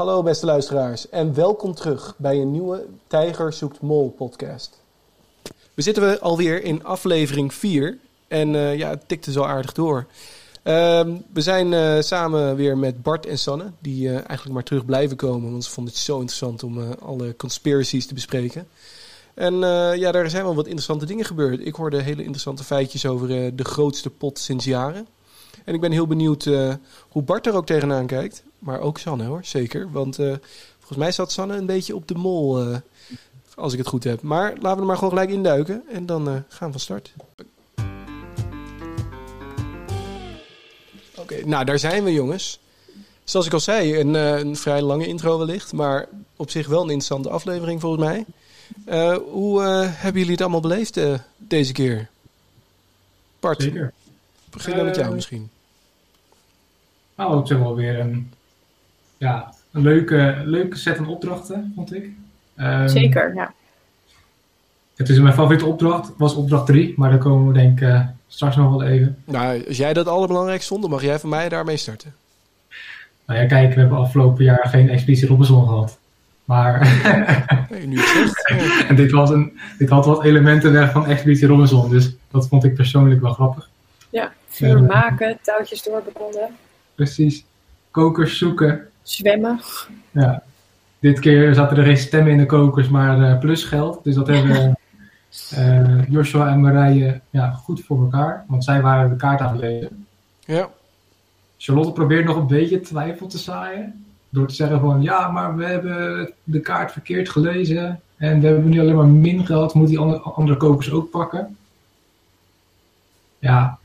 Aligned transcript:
Hallo 0.00 0.22
beste 0.22 0.46
luisteraars 0.46 1.08
en 1.08 1.34
welkom 1.34 1.74
terug 1.74 2.14
bij 2.16 2.40
een 2.40 2.50
nieuwe 2.50 2.86
Tijger 3.06 3.52
zoekt 3.52 3.80
Mol 3.80 4.10
podcast. 4.10 4.82
We 5.74 5.82
zitten 5.82 6.02
we 6.02 6.20
alweer 6.20 6.62
in 6.62 6.84
aflevering 6.84 7.54
4 7.54 7.98
en 8.28 8.54
uh, 8.54 8.76
ja, 8.76 8.88
het 8.88 9.08
tikte 9.08 9.32
zo 9.32 9.42
aardig 9.42 9.72
door. 9.72 10.06
Uh, 10.64 11.00
we 11.32 11.40
zijn 11.40 11.72
uh, 11.72 12.00
samen 12.00 12.56
weer 12.56 12.78
met 12.78 13.02
Bart 13.02 13.26
en 13.26 13.38
Sanne, 13.38 13.72
die 13.78 14.08
uh, 14.08 14.14
eigenlijk 14.14 14.52
maar 14.52 14.62
terug 14.62 14.84
blijven 14.84 15.16
komen, 15.16 15.50
want 15.50 15.64
ze 15.64 15.70
vonden 15.70 15.92
het 15.92 16.02
zo 16.02 16.14
interessant 16.14 16.62
om 16.62 16.92
alle 16.92 17.36
conspiracies 17.36 18.06
te 18.06 18.14
bespreken. 18.14 18.68
En 19.34 19.54
ja, 19.98 20.12
daar 20.12 20.30
zijn 20.30 20.44
wel 20.44 20.54
wat 20.54 20.66
interessante 20.66 21.06
dingen 21.06 21.24
gebeurd. 21.24 21.66
Ik 21.66 21.74
hoorde 21.74 22.02
hele 22.02 22.22
interessante 22.22 22.64
feitjes 22.64 23.06
over 23.06 23.56
de 23.56 23.64
grootste 23.64 24.10
pot 24.10 24.38
sinds 24.38 24.64
jaren. 24.64 25.06
En 25.64 25.74
ik 25.74 25.80
ben 25.80 25.92
heel 25.92 26.06
benieuwd 26.06 26.44
hoe 27.08 27.22
Bart 27.22 27.46
er 27.46 27.54
ook 27.54 27.66
tegenaan 27.66 28.06
kijkt. 28.06 28.42
Maar 28.60 28.80
ook 28.80 28.98
Sanne 28.98 29.24
hoor, 29.24 29.44
zeker. 29.44 29.90
Want 29.90 30.18
uh, 30.18 30.34
volgens 30.78 30.98
mij 30.98 31.12
zat 31.12 31.32
Sanne 31.32 31.56
een 31.56 31.66
beetje 31.66 31.94
op 31.94 32.08
de 32.08 32.14
mol, 32.14 32.66
uh, 32.66 32.76
als 33.54 33.72
ik 33.72 33.78
het 33.78 33.88
goed 33.88 34.04
heb. 34.04 34.22
Maar 34.22 34.52
laten 34.52 34.74
we 34.74 34.80
er 34.80 34.86
maar 34.86 34.96
gewoon 34.96 35.10
gelijk 35.12 35.30
induiken 35.30 35.82
en 35.92 36.06
dan 36.06 36.24
gaan 36.48 36.66
we 36.66 36.72
van 36.72 36.80
start. 36.80 37.12
Oké, 41.16 41.46
nou 41.46 41.64
daar 41.64 41.78
zijn 41.78 42.04
we 42.04 42.12
jongens. 42.12 42.60
Zoals 43.24 43.46
ik 43.46 43.52
al 43.52 43.60
zei, 43.60 44.00
een, 44.00 44.14
een, 44.14 44.56
vrij 44.56 44.82
lange 44.82 45.06
intro 45.06 45.38
wellicht, 45.38 45.72
maar 45.72 46.08
op 46.36 46.50
zich 46.50 46.66
wel 46.66 46.78
een 46.78 46.90
interessante 46.90 47.28
aflevering 47.28 47.80
volgens 47.80 48.04
mij. 48.04 48.24
hoe 49.30 49.62
hebben 49.62 50.20
jullie 50.20 50.30
het 50.30 50.40
allemaal 50.40 50.60
beleefd 50.60 51.00
deze 51.36 51.72
keer? 51.72 52.08
Bart, 53.40 53.62
Zeker. 53.62 53.92
Begin 54.50 54.76
dan 54.76 54.84
met 54.84 54.96
jou 54.96 55.14
misschien. 55.14 55.50
Nou, 57.16 57.40
ik 57.40 57.46
zeg 57.46 57.58
wel 57.58 57.74
weer 57.74 58.00
een 58.00 58.30
ja, 59.20 59.54
een 59.72 59.82
leuke, 59.82 60.42
leuke 60.44 60.76
set 60.76 60.96
van 60.96 61.06
opdrachten, 61.06 61.72
vond 61.74 61.94
ik. 61.94 62.10
Um, 62.56 62.88
Zeker, 62.88 63.34
ja. 63.34 63.52
Het 64.96 65.08
is 65.08 65.18
mijn 65.18 65.34
favoriete 65.34 65.66
opdracht, 65.66 66.12
was 66.16 66.34
opdracht 66.34 66.66
3, 66.66 66.94
maar 66.96 67.10
daar 67.10 67.18
komen 67.18 67.46
we 67.46 67.52
denk 67.52 67.80
ik 67.80 67.88
uh, 67.88 68.00
straks 68.28 68.56
nog 68.56 68.70
wel 68.70 68.82
even. 68.82 69.16
Nou, 69.24 69.66
als 69.66 69.76
jij 69.76 69.92
dat 69.92 70.06
allerbelangrijkste 70.06 70.68
vond, 70.68 70.82
dan 70.82 70.90
mag 70.90 71.02
jij 71.02 71.18
van 71.18 71.28
mij 71.28 71.48
daarmee 71.48 71.76
starten. 71.76 72.14
Nou 73.26 73.40
ja, 73.40 73.46
kijk, 73.46 73.74
we 73.74 73.80
hebben 73.80 73.98
afgelopen 73.98 74.44
jaar 74.44 74.68
geen 74.68 74.88
Expeditie 74.88 75.28
Robinson 75.28 75.66
gehad. 75.66 75.98
Maar... 76.44 76.78
nee, 77.70 77.86
nu 77.86 78.00
het 78.00 78.88
en 78.88 78.96
dit, 79.02 79.10
was 79.10 79.30
een, 79.30 79.58
dit 79.78 79.88
had 79.88 80.06
wat 80.06 80.24
elementen 80.24 80.72
weg 80.72 80.92
van 80.92 81.06
Expeditie 81.06 81.46
Robinson, 81.46 81.90
dus 81.90 82.14
dat 82.30 82.48
vond 82.48 82.64
ik 82.64 82.74
persoonlijk 82.74 83.20
wel 83.20 83.32
grappig. 83.32 83.69
Ja, 84.10 84.32
vuur 84.48 84.76
uh, 84.76 84.88
maken, 84.88 85.38
touwtjes 85.42 85.82
doorbekonden. 85.82 86.56
Precies. 86.94 87.44
Kokers 87.90 88.38
zoeken. 88.38 88.88
Zwemmen. 89.02 89.60
Ja. 90.10 90.42
Dit 90.98 91.20
keer 91.20 91.54
zaten 91.54 91.76
er 91.76 91.84
geen 91.84 91.96
stemmen 91.96 92.32
in 92.32 92.38
de 92.38 92.46
kokers, 92.46 92.88
maar 92.88 93.18
uh, 93.18 93.38
plusgeld. 93.38 94.04
Dus 94.04 94.14
dat 94.14 94.26
hebben 94.26 94.78
uh, 95.58 96.08
Joshua 96.14 96.48
en 96.48 96.60
Marije 96.60 97.20
ja, 97.30 97.50
goed 97.50 97.84
voor 97.84 98.00
elkaar. 98.00 98.44
Want 98.48 98.64
zij 98.64 98.80
waren 98.80 99.10
de 99.10 99.16
kaart 99.16 99.40
aan 99.40 99.52
het 99.52 99.60
lezen. 99.60 100.06
Ja. 100.40 100.68
Charlotte 101.58 101.92
probeert 101.92 102.24
nog 102.24 102.36
een 102.36 102.46
beetje 102.46 102.80
twijfel 102.80 103.26
te 103.26 103.38
zaaien. 103.38 104.04
Door 104.28 104.46
te 104.46 104.54
zeggen 104.54 104.80
van, 104.80 105.02
ja, 105.02 105.30
maar 105.30 105.56
we 105.56 105.64
hebben 105.64 106.32
de 106.44 106.60
kaart 106.60 106.92
verkeerd 106.92 107.28
gelezen. 107.28 108.00
En 108.16 108.40
we 108.40 108.46
hebben 108.46 108.68
nu 108.68 108.80
alleen 108.80 108.96
maar 108.96 109.06
min 109.06 109.46
geld. 109.46 109.74
Moet 109.74 109.88
die 109.88 109.98
andere, 109.98 110.20
andere 110.20 110.56
kokers 110.56 110.90
ook 110.90 111.10
pakken? 111.10 111.56
Ja, 113.38 113.78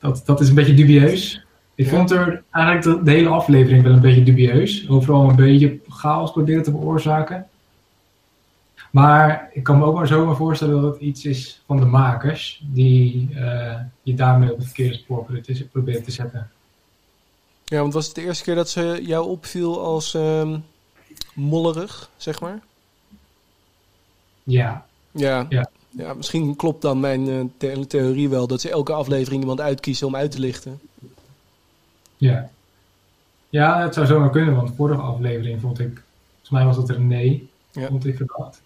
dat, 0.00 0.22
dat 0.24 0.40
is 0.40 0.48
een 0.48 0.54
beetje 0.54 0.74
dubieus. 0.74 1.46
Ik 1.74 1.84
ja. 1.84 1.90
vond 1.90 2.10
er 2.10 2.42
eigenlijk 2.50 2.84
de, 2.84 3.02
de, 3.02 3.10
hele 3.10 3.28
aflevering 3.28 3.82
wel 3.82 3.92
een 3.92 4.00
beetje 4.00 4.22
dubieus. 4.22 4.88
Overal 4.88 5.28
een 5.28 5.36
beetje 5.36 5.78
chaos 5.88 6.32
proberen 6.32 6.62
te 6.62 6.70
veroorzaken. 6.70 7.46
Maar 8.90 9.50
ik 9.52 9.62
kan 9.62 9.78
me 9.78 9.84
ook 9.84 9.94
maar 9.94 10.06
zomaar 10.06 10.36
voorstellen 10.36 10.82
dat 10.82 10.92
het 10.92 11.02
iets 11.02 11.24
is 11.24 11.62
van 11.66 11.76
de 11.76 11.86
makers. 11.86 12.62
Die 12.64 13.28
uh, 13.32 13.74
je 14.02 14.14
daarmee 14.14 14.50
op 14.50 14.56
het 14.56 14.66
verkeerde 14.66 14.96
spoor 14.96 15.26
proberen 15.72 16.02
te 16.02 16.10
zetten. 16.10 16.50
Ja, 17.64 17.80
want 17.80 17.92
was 17.92 18.06
het 18.06 18.14
de 18.14 18.22
eerste 18.22 18.44
keer 18.44 18.54
dat 18.54 18.68
ze 18.68 19.00
jou 19.02 19.28
opviel 19.28 19.80
als 19.80 20.14
um, 20.14 20.64
mollerig, 21.34 22.10
zeg 22.16 22.40
maar? 22.40 22.60
Ja. 24.42 24.86
Ja. 25.10 25.46
ja. 25.48 25.70
Ja 25.88 26.14
misschien 26.14 26.56
klopt 26.56 26.82
dan 26.82 27.00
mijn 27.00 27.52
the 27.56 27.84
theorie 27.86 28.28
wel 28.28 28.46
dat 28.46 28.60
ze 28.60 28.70
elke 28.70 28.92
aflevering 28.92 29.40
iemand 29.40 29.60
uitkiezen 29.60 30.06
om 30.06 30.16
uit 30.16 30.30
te 30.30 30.38
lichten. 30.38 30.80
Ja. 32.16 32.50
Ja, 33.48 33.82
het 33.82 33.94
zou 33.94 34.06
zomaar 34.06 34.30
kunnen, 34.30 34.54
want 34.54 34.68
de 34.68 34.74
vorige 34.74 35.00
aflevering 35.00 35.60
vond 35.60 35.78
ik, 35.78 36.02
volgens 36.30 36.50
mij 36.50 36.64
was 36.64 36.76
dat 36.76 36.88
er 36.88 37.00
nee, 37.00 37.48
ja. 37.72 37.86
vond 37.86 38.06
ik 38.06 38.16
verdacht. 38.16 38.60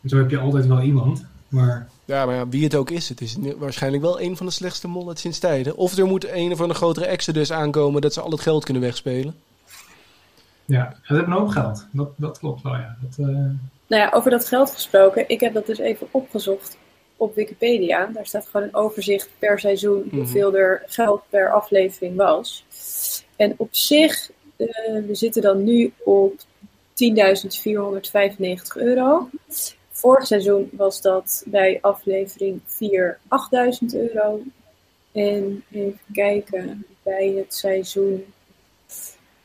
En 0.00 0.08
zo 0.08 0.16
heb 0.16 0.30
je 0.30 0.38
altijd 0.38 0.66
wel 0.66 0.80
iemand, 0.80 1.24
maar... 1.48 1.88
Ja, 2.04 2.26
maar 2.26 2.34
ja, 2.34 2.48
wie 2.48 2.64
het 2.64 2.74
ook 2.74 2.90
is, 2.90 3.08
het 3.08 3.20
is 3.20 3.36
waarschijnlijk 3.58 4.02
wel 4.02 4.20
een 4.20 4.36
van 4.36 4.46
de 4.46 4.52
slechtste 4.52 4.88
mollen 4.88 5.16
sinds 5.16 5.38
tijden. 5.38 5.76
Of 5.76 5.96
er 5.96 6.06
moet 6.06 6.28
een 6.28 6.52
of 6.52 6.58
een 6.58 6.74
grotere 6.74 7.06
exodus 7.06 7.52
aankomen 7.52 8.00
dat 8.00 8.12
ze 8.12 8.20
al 8.20 8.30
het 8.30 8.40
geld 8.40 8.64
kunnen 8.64 8.82
wegspelen. 8.82 9.34
Ja, 10.64 10.96
ze 11.02 11.14
hebben 11.14 11.32
een 11.32 11.40
hoop 11.40 11.48
geld. 11.48 11.86
Dat, 11.92 12.10
dat 12.16 12.38
klopt 12.38 12.62
wel, 12.62 12.76
ja. 12.76 12.96
Dat, 13.00 13.28
uh... 13.28 13.50
Nou 13.90 14.02
ja, 14.02 14.10
over 14.12 14.30
dat 14.30 14.48
geld 14.48 14.70
gesproken, 14.70 15.28
ik 15.28 15.40
heb 15.40 15.54
dat 15.54 15.66
dus 15.66 15.78
even 15.78 16.08
opgezocht 16.10 16.76
op 17.16 17.34
Wikipedia. 17.34 18.06
Daar 18.06 18.26
staat 18.26 18.46
gewoon 18.46 18.66
een 18.66 18.74
overzicht 18.74 19.30
per 19.38 19.60
seizoen 19.60 20.08
hoeveel 20.12 20.56
er 20.56 20.82
geld 20.86 21.22
per 21.28 21.52
aflevering 21.52 22.16
was. 22.16 22.64
En 23.36 23.54
op 23.56 23.68
zich, 23.70 24.30
uh, 24.56 24.68
we 25.06 25.14
zitten 25.14 25.42
dan 25.42 25.64
nu 25.64 25.92
op 26.04 26.40
10.495 26.40 26.42
euro. 28.74 29.28
Vorig 29.90 30.26
seizoen 30.26 30.70
was 30.72 31.00
dat 31.00 31.42
bij 31.46 31.78
aflevering 31.80 32.60
4 32.64 33.18
8.000 33.22 33.86
euro. 33.92 34.40
En 35.12 35.64
even 35.72 36.00
kijken, 36.12 36.86
bij 37.02 37.28
het 37.36 37.54
seizoen. 37.54 38.24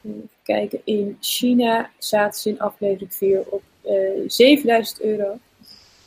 Even 0.03 0.29
kijken, 0.43 0.81
in 0.83 1.17
China 1.19 1.89
zaten 1.97 2.41
ze 2.41 2.49
in 2.49 2.59
aflevering 2.59 3.13
4 3.13 3.43
op 3.49 3.61
7000 4.27 5.01
euro. 5.01 5.37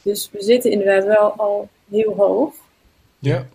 Dus 0.02 0.28
we 0.32 0.42
zitten 0.42 0.70
inderdaad 0.70 1.04
wel 1.04 1.32
al 1.32 1.68
heel 1.90 2.14
hoog. 2.14 2.54
Ja. 3.18 3.48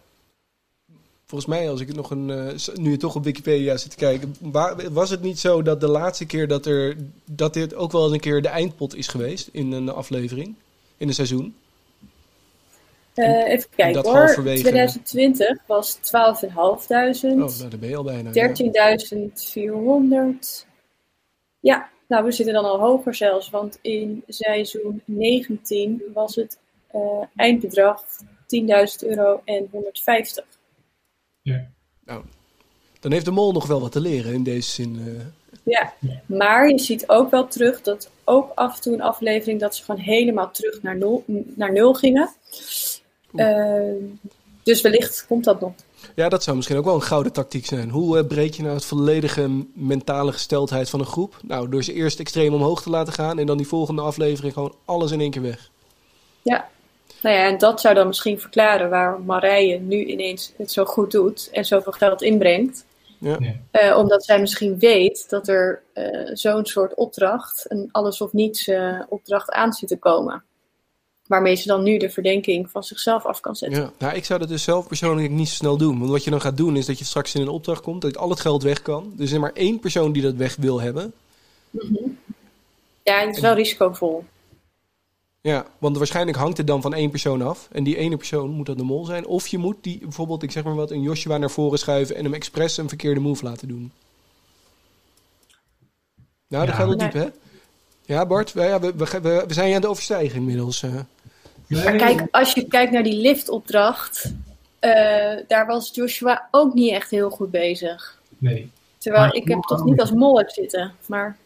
Volgens 1.25 1.53
mij, 1.53 1.69
als 1.69 1.81
ik 1.81 1.95
nog 1.95 2.11
een. 2.11 2.29
Uh, 2.29 2.75
nu 2.75 2.91
je 2.91 2.97
toch 2.97 3.15
op 3.15 3.23
Wikipedia 3.23 3.77
zit 3.77 3.89
te 3.89 3.97
kijken. 3.97 4.35
Waar, 4.39 4.91
was 4.91 5.09
het 5.09 5.21
niet 5.21 5.39
zo 5.39 5.61
dat 5.61 5.79
de 5.79 5.87
laatste 5.87 6.25
keer 6.25 6.47
dat 6.47 6.65
er. 6.65 6.95
dat 7.25 7.53
dit 7.53 7.75
ook 7.75 7.91
wel 7.91 8.03
eens 8.03 8.13
een 8.13 8.19
keer 8.19 8.41
de 8.41 8.47
eindpot 8.47 8.95
is 8.95 9.07
geweest 9.07 9.49
in 9.51 9.71
een 9.71 9.89
aflevering? 9.89 10.55
In 10.97 11.07
een 11.07 11.13
seizoen? 11.13 11.55
Uh, 13.15 13.49
even 13.49 13.69
kijken 13.75 14.03
hoor. 14.03 14.15
Halverwege... 14.15 14.61
2020 14.61 15.57
was 15.67 15.97
12.500. 15.97 16.01
Oh, 16.05 16.11
nou, 17.21 17.51
daar 17.69 17.79
ben 17.79 17.89
je 17.89 17.95
al 17.95 18.03
bijna. 18.03 18.31
13.400. 18.31 18.35
Ja, 21.59 21.89
nou, 22.13 22.25
we 22.25 22.31
zitten 22.31 22.53
dan 22.53 22.65
al 22.65 22.79
hoger 22.79 23.15
zelfs, 23.15 23.49
want 23.49 23.79
in 23.81 24.23
seizoen 24.27 25.01
19 25.05 26.01
was 26.13 26.35
het 26.35 26.57
uh, 26.95 27.01
eindbedrag 27.35 28.03
10.000 28.03 29.07
euro 29.07 29.41
en 29.45 29.67
150. 29.71 30.45
Ja. 31.41 31.67
Nou, 32.05 32.23
dan 32.99 33.11
heeft 33.11 33.25
de 33.25 33.31
mol 33.31 33.51
nog 33.51 33.67
wel 33.67 33.81
wat 33.81 33.91
te 33.91 33.99
leren 33.99 34.33
in 34.33 34.43
deze 34.43 34.69
zin. 34.69 34.95
Uh... 34.95 35.21
Ja, 35.63 35.93
maar 36.25 36.69
je 36.69 36.79
ziet 36.79 37.09
ook 37.09 37.31
wel 37.31 37.47
terug 37.47 37.81
dat 37.81 38.09
ook 38.23 38.51
af 38.55 38.75
en 38.75 38.81
toe 38.81 38.93
een 38.93 39.01
aflevering 39.01 39.59
dat 39.59 39.75
ze 39.75 39.83
gewoon 39.83 40.01
helemaal 40.01 40.51
terug 40.51 40.81
naar 40.81 40.97
nul, 40.97 41.23
naar 41.55 41.71
nul 41.71 41.93
gingen. 41.93 42.29
Uh, 43.33 43.93
dus 44.63 44.81
wellicht 44.81 45.25
komt 45.27 45.43
dat 45.43 45.61
nog. 45.61 45.73
Ja, 46.15 46.29
dat 46.29 46.43
zou 46.43 46.55
misschien 46.55 46.77
ook 46.77 46.85
wel 46.85 46.95
een 46.95 47.01
gouden 47.01 47.31
tactiek 47.31 47.65
zijn. 47.65 47.89
Hoe 47.89 48.17
uh, 48.17 48.27
breek 48.27 48.53
je 48.53 48.61
nou 48.61 48.75
het 48.75 48.85
volledige 48.85 49.65
mentale 49.73 50.31
gesteldheid 50.31 50.89
van 50.89 50.99
een 50.99 51.05
groep? 51.05 51.39
Nou, 51.43 51.69
door 51.69 51.83
ze 51.83 51.93
eerst 51.93 52.19
extreem 52.19 52.53
omhoog 52.53 52.81
te 52.81 52.89
laten 52.89 53.13
gaan 53.13 53.39
en 53.39 53.45
dan 53.45 53.57
die 53.57 53.67
volgende 53.67 54.01
aflevering 54.01 54.53
gewoon 54.53 54.75
alles 54.85 55.11
in 55.11 55.19
één 55.19 55.31
keer 55.31 55.41
weg. 55.41 55.69
Ja, 56.41 56.69
nou 57.21 57.35
ja, 57.35 57.47
en 57.47 57.57
dat 57.57 57.81
zou 57.81 57.95
dan 57.95 58.07
misschien 58.07 58.39
verklaren 58.39 58.89
waarom 58.89 59.25
Marije 59.25 59.79
nu 59.79 60.03
ineens 60.05 60.53
het 60.57 60.71
zo 60.71 60.85
goed 60.85 61.11
doet 61.11 61.49
en 61.51 61.65
zoveel 61.65 61.91
geld 61.91 62.21
inbrengt. 62.21 62.85
Ja. 63.19 63.37
Uh, 63.71 63.97
omdat 63.97 64.25
zij 64.25 64.39
misschien 64.39 64.79
weet 64.79 65.29
dat 65.29 65.47
er 65.47 65.83
uh, 65.93 66.29
zo'n 66.33 66.65
soort 66.65 66.93
opdracht, 66.93 67.65
een 67.67 67.89
alles 67.91 68.21
of 68.21 68.33
niets 68.33 68.67
uh, 68.67 68.99
opdracht 69.09 69.51
aan 69.51 69.73
zit 69.73 69.89
te 69.89 69.97
komen 69.97 70.43
waarmee 71.27 71.55
ze 71.55 71.67
dan 71.67 71.83
nu 71.83 71.97
de 71.97 72.09
verdenking 72.09 72.69
van 72.69 72.83
zichzelf 72.83 73.25
af 73.25 73.39
kan 73.39 73.55
zetten. 73.55 73.81
Ja, 73.81 73.91
nou, 73.97 74.15
ik 74.15 74.25
zou 74.25 74.39
dat 74.39 74.49
dus 74.49 74.63
zelf 74.63 74.87
persoonlijk 74.87 75.29
niet 75.29 75.49
zo 75.49 75.55
snel 75.55 75.77
doen. 75.77 75.99
Want 75.99 76.11
wat 76.11 76.23
je 76.23 76.29
dan 76.29 76.41
gaat 76.41 76.57
doen 76.57 76.75
is 76.77 76.85
dat 76.85 76.99
je 76.99 77.05
straks 77.05 77.35
in 77.35 77.41
een 77.41 77.47
opdracht 77.47 77.81
komt, 77.81 78.01
dat 78.01 78.17
al 78.17 78.29
het 78.29 78.39
geld 78.39 78.63
weg 78.63 78.81
kan. 78.81 79.13
Dus 79.15 79.29
er 79.29 79.35
is 79.35 79.41
maar 79.41 79.53
één 79.53 79.79
persoon 79.79 80.11
die 80.11 80.21
dat 80.21 80.35
weg 80.35 80.55
wil 80.55 80.81
hebben. 80.81 81.13
Mm 81.69 81.79
-hmm. 81.81 82.17
Ja, 83.03 83.21
en 83.21 83.27
het 83.27 83.35
is 83.35 83.41
wel 83.41 83.53
risicovol. 83.55 84.25
Ja, 85.41 85.65
want 85.77 85.97
waarschijnlijk 85.97 86.37
hangt 86.37 86.57
het 86.57 86.67
dan 86.67 86.81
van 86.81 86.93
één 86.93 87.09
persoon 87.09 87.41
af. 87.41 87.67
En 87.71 87.83
die 87.83 87.97
ene 87.97 88.17
persoon 88.17 88.49
moet 88.49 88.65
dan 88.65 88.77
de 88.77 88.83
mol 88.83 89.05
zijn. 89.05 89.25
Of 89.25 89.47
je 89.47 89.57
moet 89.57 89.75
die, 89.81 89.99
bijvoorbeeld, 89.99 90.43
ik 90.43 90.51
zeg 90.51 90.63
maar 90.63 90.75
wat, 90.75 90.91
een 90.91 91.01
Joshua 91.01 91.37
naar 91.37 91.51
voren 91.51 91.79
schuiven 91.79 92.15
en 92.15 92.23
hem 92.23 92.33
expres 92.33 92.77
een 92.77 92.87
verkeerde 92.87 93.19
move 93.19 93.43
laten 93.43 93.67
doen. 93.67 93.91
Nou, 96.47 96.65
dat 96.65 96.75
Ja. 96.75 96.79
gaat 96.79 96.87
wel 96.87 96.97
diep, 96.97 97.13
hè? 97.13 97.27
Ja, 98.05 98.25
Bart, 98.25 98.53
we, 98.53 98.93
we, 98.97 99.43
we, 99.47 99.53
zijn 99.53 99.67
je 99.69 99.75
aan 99.75 99.81
het 99.81 99.89
overstijgen 99.89 100.35
inmiddels. 100.39 100.83
eh. 100.83 100.91
Maar 101.67 101.95
kijk, 101.95 102.27
als 102.31 102.53
je 102.53 102.67
kijkt 102.67 102.91
naar 102.91 103.03
die 103.03 103.21
liftopdracht, 103.21 104.33
eh, 104.79 104.91
daar 105.47 105.65
was 105.65 105.91
Joshua 105.93 106.47
ook 106.51 106.73
niet 106.73 106.91
echt 106.91 107.09
heel 107.09 107.29
goed 107.29 107.51
bezig. 107.51 108.19
Nee. 108.37 108.71
Terwijl 108.97 109.23
Maar 109.25 109.33
ik 109.35 109.47
hem 109.47 109.47
Charlotte 109.47 109.67
toch 109.75 109.83
niet 109.83 109.91
niet. 109.91 110.01
als 110.01 110.11
mol 110.11 110.37
heb 110.37 110.49
zitten. 110.49 110.91
Maar 111.05 111.37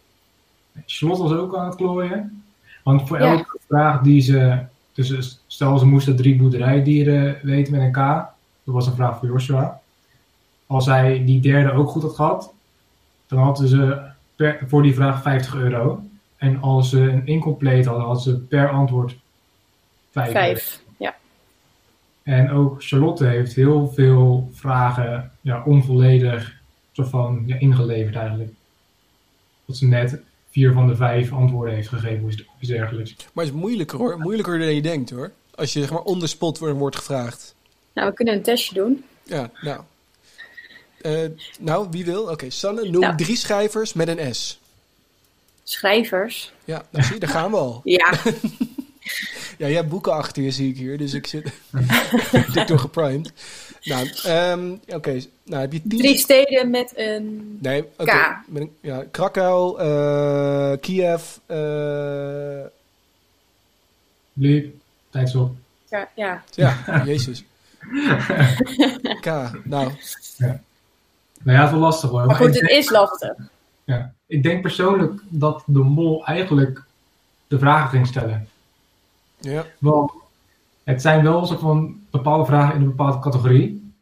Charlotte 0.86 1.24
was 1.24 1.32
ook 1.32 1.56
aan 1.56 1.66
het 1.66 1.76
klooien. 1.76 2.44
Want 2.84 3.08
voor 3.08 3.20
Ja. 3.22 3.32
elke 3.32 3.58
vraag 3.68 4.02
die 4.02 4.22
ze... 4.22 4.60
Dus 4.94 5.40
stel 5.48 5.78
ze 5.78 5.86
moesten 5.86 6.16
drie 6.16 6.36
boerderijdieren 6.38 7.40
weten 7.42 7.74
met 7.74 7.82
een 7.82 7.92
K. 7.92 7.96
Dat 7.96 8.76
was 8.76 8.88
een 8.88 8.94
vraag 8.96 9.20
voor 9.20 9.28
Joshua. 9.28 9.82
Als 10.68 10.86
hij 10.86 11.24
die 11.26 11.40
derde 11.42 11.72
ook 11.72 11.90
goed 11.90 12.02
had 12.02 12.16
gehad, 12.16 12.54
dan 13.28 13.40
hadden 13.40 13.68
ze 13.68 14.02
per, 14.36 14.60
voor 14.68 14.82
die 14.84 14.94
vraag 14.96 15.22
50 15.22 15.56
euro. 15.56 16.04
En 16.38 16.62
als 16.62 16.90
ze 16.90 17.00
een 17.00 17.28
incomplete 17.28 17.88
hadden, 17.90 18.06
hadden 18.06 18.24
ze 18.24 18.38
per 18.40 18.70
antwoord 18.70 19.16
5 20.12 20.28
euro. 20.28 20.40
vijf. 20.40 20.82
Ja. 20.98 21.16
En 22.24 22.52
ook 22.52 22.84
Charlotte 22.84 23.26
heeft 23.26 23.54
heel 23.54 23.92
veel 23.96 24.50
vragen 24.54 25.32
ja, 25.42 25.64
onvolledig 25.66 26.56
soort 26.92 27.10
van, 27.10 27.44
ja, 27.46 27.60
ingeleverd 27.60 28.16
eigenlijk. 28.16 28.52
Dat 29.66 29.78
ze 29.78 29.86
net 29.88 30.20
vier 30.50 30.74
van 30.74 30.88
de 30.88 30.96
vijf 30.96 31.32
antwoorden 31.34 31.76
heeft 31.76 31.88
gegeven 31.88 32.26
of 32.26 32.32
iets- 32.32 32.68
dergelijks. 32.68 33.16
Maar 33.34 33.46
het 33.46 33.54
is 33.54 33.60
moeilijker 33.60 33.98
hoor. 33.98 34.18
Moeilijker 34.20 34.60
dan 34.60 34.76
je 34.76 34.82
denkt 34.82 35.10
hoor. 35.10 35.32
Als 35.56 35.74
je 35.74 35.80
zeg 35.80 35.90
maar 35.92 36.02
on 36.02 36.20
the 36.20 36.28
spot 36.28 36.58
wordt, 36.58 36.78
wordt 36.78 36.96
gevraagd. 36.96 37.56
Nou, 37.94 38.10
we 38.10 38.16
kunnen 38.16 38.34
een 38.34 38.42
testje 38.42 38.74
doen. 38.74 39.04
Ja, 39.24 39.50
nou. 39.62 39.82
Eh, 41.02 41.20
nou, 41.60 41.88
wie 41.92 42.06
wil? 42.06 42.24
Oké, 42.24 42.50
Sanne, 42.50 42.90
noem 42.90 43.02
Nou. 43.02 43.18
drie 43.18 43.36
schrijvers 43.38 43.94
met 43.94 44.08
een 44.08 44.36
S. 44.36 44.60
Schrijvers. 45.70 46.54
Ja, 46.66 46.84
nou, 46.90 47.06
zie 47.06 47.14
je, 47.14 47.20
daar 47.20 47.30
gaan 47.30 47.52
we 47.52 47.58
al. 47.58 47.82
Ja, 47.84 48.14
Ja, 49.58 49.68
jij 49.68 49.76
hebt 49.76 49.90
boeken 49.90 50.14
achter 50.14 50.44
je, 50.44 50.52
zie 50.52 50.70
ik 50.70 50.78
hier. 50.78 50.98
Dus 50.98 51.14
ik 51.14 51.28
zit 51.28 51.52
door 52.68 52.80
geprimed. 52.80 53.32
Nou, 53.84 54.10
ehm, 54.24 54.72
oké. 54.88 55.20
Nou, 55.44 55.62
heb 55.62 55.74
je 55.74 55.82
tien... 55.88 55.98
drie 56.00 56.18
steden 56.18 56.70
met 56.70 56.92
een... 56.96 57.58
Nee, 57.62 57.84
oké. 57.98 58.12
K. 58.12 58.38
Met 58.48 58.62
een- 58.62 58.76
Ja, 58.82 59.04
Krakau, 59.12 59.80
eh, 59.80 60.72
Kiev, 60.82 61.24
eh, 61.46 62.66
Bliep, 64.34 64.76
tijd 65.10 65.36
op. 65.36 65.56
Ja, 65.90 66.10
ja. 66.16 66.44
ja, 66.52 67.04
jezus. 67.06 67.44
K, 69.22 69.26
nou, 69.26 69.52
Nou 69.64 69.92
ja, 71.46 71.54
het 71.54 71.66
is 71.66 71.72
wel 71.72 71.80
lastig 71.80 72.10
hoor. 72.10 72.26
Maar 72.26 72.36
goed, 72.36 72.60
het 72.60 72.70
is 72.70 72.90
lastig. 72.90 73.34
Ja, 73.88 74.14
ik 74.26 74.44
denk 74.44 74.62
persoonlijk 74.62 75.22
dat 75.30 75.64
de 75.66 75.80
mol 75.80 76.26
eigenlijk 76.26 76.84
de 77.48 77.60
vragen 77.60 77.90
ging 77.90 78.08
stellen. 78.08 78.48
ja. 79.40 79.66
Want 79.80 80.12
het 80.84 81.02
zijn 81.02 81.24
wel 81.24 81.46
soort 81.46 81.60
van 81.60 82.00
bepaalde 82.12 82.46
vragen 82.46 82.76
in 82.76 82.82
een 82.82 82.88
bepaalde 82.88 83.20
categorie. 83.20 83.94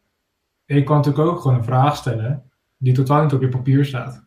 En 0.66 0.76
je 0.76 0.84
kan 0.84 0.96
natuurlijk 0.96 1.28
ook 1.28 1.42
gewoon 1.42 1.58
een 1.58 1.64
vraag 1.64 1.96
stellen 1.96 2.44
die 2.78 2.94
totaal 2.94 3.24
niet 3.24 3.34
op 3.34 3.42
je 3.42 3.50
papier 3.50 3.86
staat. 3.86 4.24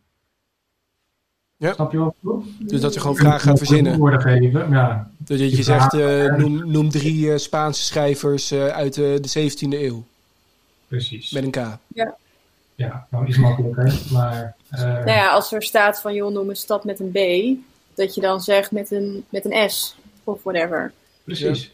Ja. 1.57 1.73
Snap 1.73 1.93
je 1.93 2.13
bedoel? 2.21 2.45
Dus 2.59 2.81
dat 2.81 2.95
je 2.95 3.01
gewoon 3.01 3.17
vragen 3.17 3.41
gaat 3.41 3.59
verzinnen. 3.59 3.99
Woorden 3.99 4.21
geven, 4.21 4.71
ja. 4.71 5.11
Dat 5.17 5.39
je, 5.39 5.63
zegt, 5.63 5.95
eh, 5.95 6.35
noem, 6.37 6.71
noem 6.71 6.91
drie 6.91 7.33
eh, 7.33 7.39
Spaanse 7.39 7.83
schrijvers 7.83 8.51
eh, 8.51 8.67
uit 8.67 8.95
de 8.95 9.51
17e 9.51 9.69
eeuw. 9.69 10.05
Precies. 10.89 11.31
Met 11.31 11.45
een 11.45 11.51
K. 11.51 11.79
Ja, 11.87 12.17
nou 13.11 13.27
iets 13.27 13.37
makkelijker. 13.39 14.01
Maar 14.13 14.57
eh, 14.71 14.81
Nou 14.83 15.07
ja, 15.11 15.31
als 15.31 15.53
er 15.53 15.63
staat 15.63 16.01
van, 16.01 16.15
joh, 16.15 16.33
noem 16.33 16.49
een 16.49 16.57
stad 16.57 16.85
met 16.85 17.01
een 17.01 17.11
B, 17.11 17.19
dat 17.97 18.15
je 18.15 18.21
dan 18.21 18.41
zegt 18.41 18.71
met 18.71 18.91
een, 18.91 19.25
met 19.29 19.45
een 19.45 19.71
S 19.71 19.97
of 20.25 20.43
whatever. 20.43 20.93
precies. 21.25 21.73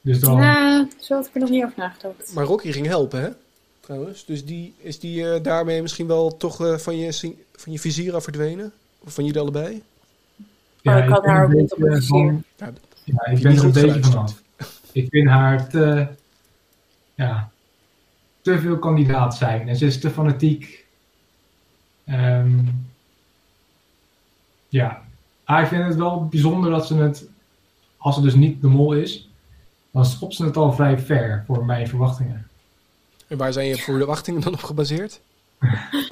Dus 0.00 0.20
dan, 0.20 0.36
Nou, 0.38 0.88
zo 1.00 1.14
had 1.14 1.26
ik 1.26 1.34
er 1.34 1.40
nog 1.40 1.50
niet 1.50 1.64
over 1.64 1.78
nagedacht. 1.78 2.34
Maar 2.34 2.44
Rocky 2.44 2.72
ging 2.72 2.86
helpen, 2.86 3.20
hè? 3.20 3.28
Trouwens. 3.80 4.24
Dus 4.24 4.44
die, 4.44 4.74
is 4.78 4.98
die 4.98 5.30
eh, 5.30 5.42
daarmee 5.42 5.82
misschien 5.82 6.06
wel 6.06 6.36
toch 6.36 6.64
eh, 6.66 6.76
van, 6.78 6.96
je, 6.98 7.12
van 7.56 7.72
je 7.72 7.78
vizier 7.78 8.14
af 8.14 8.22
verdwenen? 8.24 8.72
Of 8.98 9.14
van 9.14 9.24
jullie 9.24 9.40
allebei? 9.40 9.82
Oh, 10.84 10.96
ik 10.96 11.08
had 11.08 11.24
haar 11.24 11.44
ook 11.44 11.52
niet 11.52 11.72
op 11.72 11.78
mijn 11.78 12.02
van- 12.02 12.44
Ja, 12.56 12.72
Ja, 13.04 13.26
ik 13.26 13.42
ben 13.42 13.52
niet 13.52 13.60
er 13.60 13.64
een 13.66 13.72
goed 13.72 13.72
beetje 13.72 14.02
vanaf. 14.10 14.42
Ik 14.92 15.06
vind 15.10 15.28
haar 15.28 15.68
te, 15.68 16.06
ja, 17.14 17.50
te 18.46 18.58
veel 18.58 18.78
kandidaat 18.78 19.36
zijn. 19.36 19.68
En 19.68 19.76
ze 19.76 19.86
is 19.86 20.00
te 20.00 20.10
fanatiek. 20.10 20.84
Ehm, 22.04 22.58
ja, 24.68 25.02
maar 25.46 25.62
ik 25.62 25.68
vind 25.68 25.84
het 25.84 25.94
wel 25.96 26.26
bijzonder 26.26 26.70
dat 26.70 26.86
ze 26.86 26.94
het, 26.94 27.28
als 27.96 28.14
ze 28.14 28.20
dus 28.20 28.34
niet 28.34 28.60
de 28.60 28.68
mol 28.68 28.92
is, 28.92 29.28
dan 29.90 30.04
schopt 30.04 30.34
ze 30.34 30.44
het 30.44 30.56
al 30.56 30.72
vrij 30.72 30.98
ver 30.98 31.42
voor 31.46 31.64
mijn 31.64 31.88
verwachtingen. 31.88 32.48
En 33.28 33.36
waar 33.36 33.52
zijn 33.52 33.66
je 33.66 33.76
verwachtingen 33.76 34.40
dan 34.40 34.52
op 34.52 34.62
gebaseerd? 34.62 35.20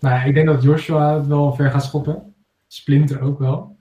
Ja, 0.00 0.22
ik 0.22 0.34
denk 0.34 0.46
dat 0.46 0.62
Joshua 0.62 1.16
het 1.16 1.26
wel 1.26 1.54
ver 1.54 1.70
gaat 1.70 1.84
schoppen. 1.84 2.34
Splinter 2.68 3.20
ook 3.20 3.38
wel. 3.38 3.76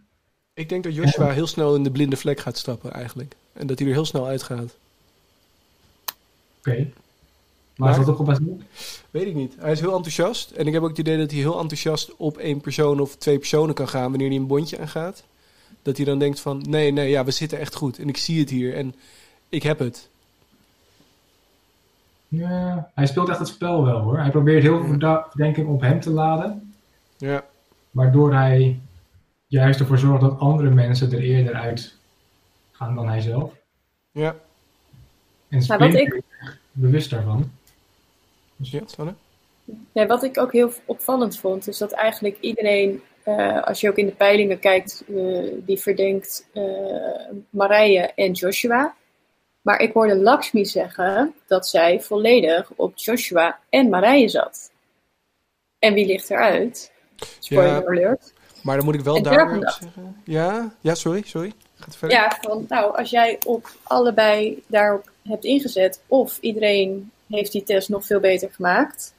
Ik 0.53 0.69
denk 0.69 0.83
dat 0.83 0.95
Joshua 0.95 1.29
heel 1.29 1.47
snel 1.47 1.75
in 1.75 1.83
de 1.83 1.91
blinde 1.91 2.17
vlek 2.17 2.39
gaat 2.39 2.57
stappen, 2.57 2.91
eigenlijk. 2.91 3.35
En 3.53 3.67
dat 3.67 3.79
hij 3.79 3.87
er 3.87 3.93
heel 3.93 4.05
snel 4.05 4.27
uitgaat. 4.27 4.77
Oké. 6.59 6.77
Maar, 6.77 7.89
Maar- 7.89 7.89
is 7.99 8.05
dat 8.05 8.09
ook 8.09 8.15
gebaseerd? 8.17 8.61
Weet 9.11 9.25
ik 9.27 9.35
niet. 9.35 9.55
Hij 9.59 9.71
is 9.71 9.79
heel 9.79 9.93
enthousiast. 9.95 10.51
En 10.51 10.67
ik 10.67 10.73
heb 10.73 10.81
ook 10.81 10.89
het 10.89 10.97
idee 10.97 11.17
dat 11.17 11.31
hij 11.31 11.39
heel 11.39 11.59
enthousiast 11.59 12.15
op 12.15 12.37
één 12.37 12.61
persoon 12.61 12.99
of 12.99 13.15
twee 13.15 13.37
personen 13.37 13.75
kan 13.75 13.87
gaan 13.87 14.09
wanneer 14.09 14.27
hij 14.27 14.37
een 14.37 14.47
bondje 14.47 14.79
aangaat. 14.79 15.23
Dat 15.81 15.97
hij 15.97 16.05
dan 16.05 16.19
denkt 16.19 16.39
van, 16.39 16.65
nee, 16.69 16.91
nee, 16.91 17.09
ja, 17.09 17.23
we 17.25 17.31
zitten 17.31 17.59
echt 17.59 17.75
goed. 17.75 17.99
En 17.99 18.07
ik 18.07 18.17
zie 18.17 18.39
het 18.39 18.49
hier 18.49 18.75
en 18.75 18.95
ik 19.49 19.63
heb 19.63 19.79
het. 19.79 20.09
Ja, 22.27 22.91
hij 22.95 23.05
speelt 23.05 23.29
echt 23.29 23.39
het 23.39 23.47
spel 23.47 23.83
wel 23.85 23.99
hoor. 23.99 24.17
Hij 24.19 24.29
probeert 24.31 24.63
heel 24.63 24.85
veel 24.85 24.99
Ja. 24.99 25.25
verdenking 25.29 25.67
op 25.67 25.81
hem 25.81 25.99
te 25.99 26.09
laden. 26.09 26.73
Ja, 27.17 27.45
Waardoor 27.91 28.33
hij 28.33 28.79
juist 29.47 29.79
ervoor 29.79 29.97
zorgt 29.97 30.21
dat 30.21 30.39
andere 30.39 30.69
mensen 30.69 31.11
er 31.11 31.19
eerder 31.19 31.53
uit 31.53 31.95
gaan 32.71 32.95
dan 32.95 33.07
hij 33.07 33.21
zelf. 33.21 33.51
ja. 34.11 34.35
En 35.49 35.63
Maar 35.67 35.79
wat 35.79 35.93
is 35.93 36.21
bewust 36.71 37.09
daarvan. 37.09 37.51
Dus 38.55 38.71
ja, 38.71 38.81
Sanne? 38.85 39.13
Ja, 39.91 40.05
wat 40.05 40.23
ik 40.23 40.37
ook 40.37 40.51
heel 40.51 40.71
opvallend 40.85 41.39
vond, 41.39 41.67
is 41.67 41.77
dat 41.77 41.91
eigenlijk 41.91 42.37
iedereen, 42.39 43.01
eh, 43.23 43.63
als 43.63 43.81
je 43.81 43.89
ook 43.89 43.95
in 43.97 44.05
de 44.05 44.11
peilingen 44.11 44.59
kijkt, 44.59 45.03
eh, 45.07 45.47
die 45.65 45.77
verdenkt 45.79 46.47
eh 46.53 46.63
Marije 47.49 48.01
en 48.15 48.31
Joshua. 48.31 48.95
Maar 49.61 49.79
ik 49.81 49.93
hoorde 49.93 50.15
Lakshmi 50.15 50.65
zeggen 50.65 51.33
dat 51.47 51.67
zij 51.67 52.01
volledig 52.01 52.71
op 52.75 52.97
Joshua 52.97 53.59
en 53.69 53.89
Marije 53.89 54.27
zat. 54.27 54.71
En 55.79 55.93
wie 55.93 56.05
ligt 56.05 56.29
eruit? 56.29 56.91
Spoiler 57.39 57.71
Ja. 57.81 57.85
alert. 57.87 58.33
Maar 58.63 58.75
dan 58.75 58.85
moet 58.85 58.95
ik 58.95 59.01
wel 59.01 59.15
En 59.15 59.23
daar 59.23 59.33
daarvan 59.33 59.49
weer 59.59 59.59
op 59.59 59.65
dacht- 59.65 59.81
zeggen. 59.83 60.21
Ja, 60.25 60.73
ja, 60.81 60.95
sorry, 60.95 61.21
sorry. 61.25 61.51
Gaat 61.75 61.95
verder. 61.95 62.17
Ja, 62.17 62.37
van 62.41 62.65
nou, 62.67 62.97
als 62.97 63.09
jij 63.09 63.39
op 63.45 63.71
allebei 63.83 64.63
daarop 64.67 65.11
hebt 65.29 65.45
ingezet, 65.45 66.01
of 66.07 66.37
iedereen 66.41 67.11
heeft 67.27 67.51
die 67.51 67.63
test 67.63 67.89
nog 67.89 68.05
veel 68.05 68.19
beter 68.19 68.51
gemaakt, 68.51 69.13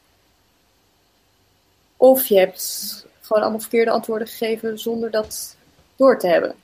of 1.96 2.26
je 2.26 2.38
hebt 2.38 3.06
gewoon 3.20 3.42
allemaal 3.42 3.60
verkeerde 3.60 3.90
antwoorden 3.90 4.28
gegeven 4.28 4.78
zonder 4.78 5.10
dat 5.10 5.56
door 5.96 6.18
te 6.18 6.26
hebben. 6.26 6.54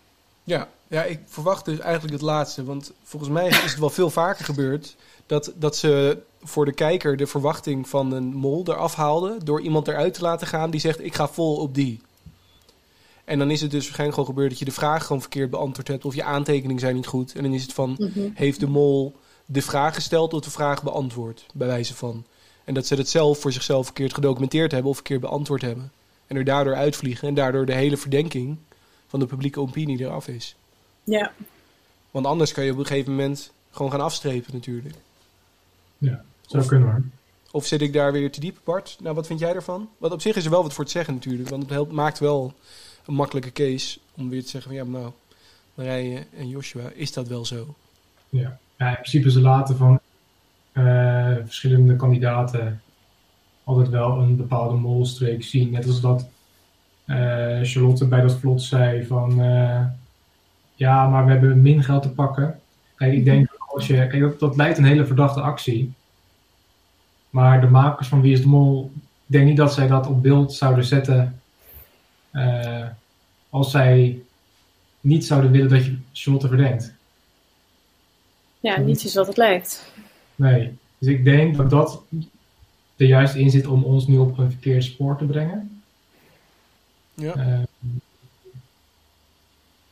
Ja, 0.45 0.69
ja, 0.89 1.03
ik 1.03 1.21
verwacht 1.27 1.65
dus 1.65 1.79
eigenlijk 1.79 2.13
het 2.13 2.23
laatste. 2.23 2.65
Want 2.65 2.93
volgens 3.03 3.31
mij 3.33 3.49
is 3.49 3.63
het 3.63 3.79
wel 3.79 3.91
veel 3.91 4.11
vaker 4.11 4.45
gebeurd 4.45 4.97
dat, 5.27 5.53
dat 5.57 5.77
ze 5.77 6.19
voor 6.43 6.65
de 6.65 6.73
kijker 6.73 7.17
de 7.17 7.27
verwachting 7.27 7.89
van 7.89 8.13
een 8.13 8.35
mol 8.35 8.63
eraf 8.67 8.95
haalden. 8.95 9.45
Door 9.45 9.61
iemand 9.61 9.89
eruit 9.89 10.15
te 10.15 10.21
laten 10.21 10.47
gaan 10.47 10.71
die 10.71 10.81
zegt: 10.81 11.05
Ik 11.05 11.15
ga 11.15 11.29
vol 11.29 11.57
op 11.57 11.75
die. 11.75 12.01
En 13.25 13.39
dan 13.39 13.51
is 13.51 13.61
het 13.61 13.71
dus 13.71 13.85
waarschijnlijk 13.85 14.19
gewoon 14.19 14.35
gebeurd 14.35 14.51
dat 14.51 14.59
je 14.59 14.65
de 14.65 14.81
vraag 14.81 15.07
gewoon 15.07 15.21
verkeerd 15.21 15.51
beantwoord 15.51 15.89
hebt. 15.89 16.05
Of 16.05 16.15
je 16.15 16.25
aantekeningen 16.25 16.81
zijn 16.81 16.95
niet 16.95 17.07
goed. 17.07 17.35
En 17.35 17.43
dan 17.43 17.53
is 17.53 17.63
het 17.63 17.73
van: 17.73 17.97
Mhm. 17.99 18.29
Heeft 18.35 18.61
de 18.61 18.69
mol 18.69 19.15
de 19.47 19.63
vraag 19.63 19.95
gesteld 19.95 20.35
of 20.35 20.41
de 20.41 20.51
vraag 20.51 20.83
beantwoord? 20.83 21.47
Bij 21.55 21.67
wijze 21.67 21.95
van. 21.95 22.25
En 22.65 22.75
dat 22.75 22.87
ze 22.87 22.95
het 22.95 23.09
zelf 23.09 23.41
voor 23.41 23.53
zichzelf 23.53 23.85
verkeerd 23.85 24.15
gedocumenteerd 24.15 24.73
hebben 24.73 24.91
of 24.91 24.97
verkeerd 24.97 25.21
beantwoord 25.21 25.63
hebben. 25.63 25.93
En 26.27 26.37
er 26.37 26.45
daardoor 26.45 26.75
uitvliegen. 26.75 27.29
En 27.29 27.35
daardoor 27.35 27.67
de 27.67 27.75
hele 27.75 27.97
verdenking 27.97 28.57
van 29.07 29.21
de 29.21 29.27
publieke 29.27 29.61
opinie 29.61 30.01
eraf 30.01 30.29
is. 30.29 30.57
Ja, 31.05 31.33
Want 32.11 32.27
anders 32.27 32.53
kan 32.53 32.65
je 32.65 32.73
op 32.73 32.79
een 32.79 32.87
gegeven 32.87 33.11
moment 33.11 33.53
gewoon 33.71 33.91
gaan 33.91 34.01
afstrepen 34.01 34.55
natuurlijk. 34.55 34.95
Zou 36.47 36.67
kunnen 36.67 36.89
hoor. 36.89 37.03
Of 37.51 37.67
zit 37.67 37.83
ik 37.83 37.93
daar 37.93 38.13
weer 38.13 38.31
te 38.33 38.41
diep, 38.41 38.59
Bart? 38.65 38.97
Nou, 39.01 39.15
wat 39.15 39.27
vind 39.27 39.41
jij 39.41 39.55
ervan? 39.55 39.89
Want 39.99 40.13
op 40.13 40.21
zich 40.21 40.37
is 40.37 40.45
er 40.45 40.51
wel 40.51 40.63
wat 40.63 40.73
voor 40.73 40.85
te 40.85 40.91
zeggen 40.91 41.15
natuurlijk. 41.15 41.49
Want 41.49 41.63
het 41.63 41.71
helpt, 41.71 41.93
maakt 41.93 42.19
wel 42.19 42.55
een 43.07 43.15
makkelijke 43.15 43.53
case 43.53 43.99
om 44.15 44.29
weer 44.29 44.43
te 44.43 44.49
zeggen 44.49 44.71
van... 44.71 44.81
Ja, 44.81 44.91
maar 44.91 45.01
nou, 45.01 45.13
Marije 45.75 46.27
en 46.37 46.49
Joshua, 46.49 46.91
is 46.95 47.13
dat 47.13 47.29
wel 47.29 47.45
zo? 47.45 47.75
Ja. 48.29 48.59
Ja, 48.77 48.89
in 48.89 48.95
principe 48.95 49.31
ze 49.31 49.41
laten 49.41 49.77
van 49.77 50.01
eh, 50.73 51.35
verschillende 51.45 51.97
kandidaten 51.97 52.81
altijd 53.65 53.89
wel 53.89 54.19
een 54.19 54.37
bepaalde 54.37 54.77
molstreek 54.77 55.45
zien. 55.45 55.71
Net 55.71 55.87
als 55.87 56.01
dat 56.01 56.29
eh, 57.05 57.59
Charlotte 57.63 58.07
bij 58.07 58.21
dat 58.21 58.39
vlot 58.39 58.63
zei 58.63 59.07
van 59.07 59.43
eh, 59.43 59.85
ja, 60.75 61.09
maar 61.09 61.25
we 61.25 61.31
hebben 61.31 61.63
min 61.63 61.83
geld 61.83 62.03
te 62.03 62.11
pakken. 62.11 62.61
Kijk, 62.95 63.13
ik 63.13 63.25
denk 63.25 63.57
als 63.69 63.87
je, 63.87 63.95
kijk, 63.95 64.21
dat, 64.21 64.41
dat 64.41 64.57
lijkt 64.57 64.79
een 64.79 64.85
hele 64.85 65.07
verdachte 65.07 65.41
actie. 65.41 65.93
Maar 67.31 67.61
de 67.61 67.67
makers 67.67 68.09
van 68.09 68.21
Wie 68.21 68.33
is 68.33 68.41
de 68.41 68.49
Mol, 68.49 68.91
ik 68.95 69.01
denk 69.27 69.47
niet 69.47 69.57
dat 69.57 69.73
zij 69.73 69.87
dat 69.87 70.07
op 70.07 70.23
beeld 70.23 70.53
zouden 70.53 70.85
zetten 70.85 71.41
als 73.51 73.71
zij 73.71 74.23
niet 75.01 75.27
zouden 75.27 75.51
willen 75.51 75.69
dat 75.69 75.85
je 75.85 75.99
Charlotte 76.13 76.49
verdenkt. 76.49 76.96
Ja, 78.61 78.77
niets 78.79 79.05
is 79.05 79.15
wat 79.15 79.27
het 79.27 79.37
lijkt. 79.37 79.93
Nee, 80.35 80.73
dus 80.99 81.09
ik 81.09 81.25
denk 81.25 81.57
dat 81.57 81.71
dat 81.71 82.03
er 82.97 83.07
juist 83.07 83.35
in 83.35 83.51
zit 83.51 83.67
om 83.67 83.85
ons 83.85 84.07
nu 84.07 84.19
op 84.19 84.39
een 84.39 84.51
verkeerd 84.51 84.85
spoor 84.85 85.17
te 85.19 85.25
brengen. 85.25 85.83
Ja. 87.15 87.35
Eh, 87.35 87.59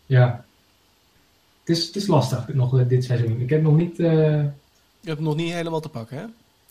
ja. 0.07 0.45
Het 1.65 1.77
is, 1.77 1.87
het 1.87 1.97
is 1.97 2.07
lastig 2.07 2.55
nog 2.55 2.79
eh, 2.79 2.89
dit 2.89 3.05
seizoen. 3.05 3.41
Ik 3.41 3.51
heb 3.51 3.63
nog 3.63 3.77
niet. 3.77 3.99
eh, 3.99 4.43
Je 5.01 5.09
hebt 5.11 5.21
nog 5.21 5.37
niet 5.37 5.53
helemaal 5.53 5.81
te 5.81 5.89
pakken, 5.89 6.17
hè? 6.19 6.25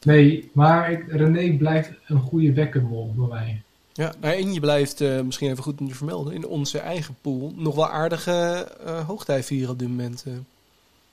nee, 0.04 0.50
maar 0.54 0.92
ik, 0.92 1.04
René 1.08 1.58
blijft 1.58 1.92
een 2.08 2.20
goede 2.20 2.54
wekkermol 2.54 3.14
bij 3.18 3.28
mij. 3.28 3.62
Ja, 3.94 4.14
nou, 4.20 4.36
en 4.36 4.54
je 4.54 4.60
blijft, 4.60 5.02
eh, 5.02 5.22
misschien 5.22 5.52
even 5.52 5.64
goed 5.64 5.80
om 5.80 5.88
te 5.88 5.96
vermelden, 5.96 6.34
in 6.34 6.48
onze 6.48 6.80
eigen 6.80 7.16
pool 7.22 7.54
nog 7.56 7.76
wel 7.76 7.90
aardige 7.90 8.68
uh, 8.86 9.08
hoogtij 9.08 9.44
vieren 9.44 9.70
op 9.72 9.80
dit 9.80 9.88
moment. 9.88 10.24
eh. 10.28 10.34